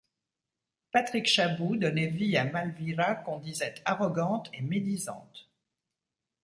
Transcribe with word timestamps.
Patrick 0.91 1.27
Chaboud 1.27 1.75
donnait 1.77 2.07
vie 2.07 2.35
à 2.35 2.45
Malvira 2.45 3.13
qu'on 3.13 3.37
disait 3.37 3.75
arrogante 3.85 4.49
et 4.51 4.63
médisante. 4.63 5.51